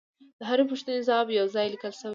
د 0.39 0.41
هرې 0.49 0.63
پوښتنې 0.71 0.99
ځواب 1.07 1.27
یو 1.29 1.47
ځای 1.55 1.67
لیکل 1.73 1.93
شوی 1.99 2.07
دی 2.07 2.09